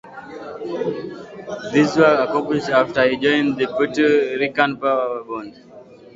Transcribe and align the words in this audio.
These 1.71 1.95
were 1.97 2.25
accomplished 2.27 2.69
after 2.69 3.07
he 3.07 3.17
joined 3.17 3.57
the 3.57 3.67
"Puerto 3.67 4.35
Rican 4.39 4.75
Power" 4.77 5.23
band. 5.23 5.61